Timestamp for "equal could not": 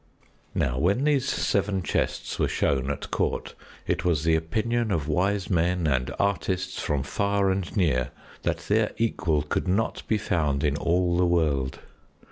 8.97-10.01